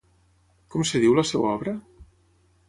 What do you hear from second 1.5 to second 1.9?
obra?